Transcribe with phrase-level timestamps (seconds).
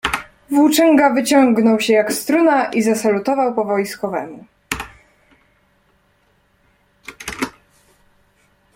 [0.51, 4.45] "Włóczęga wyciągnął się, jak struna i zasalutował po wojskowemu."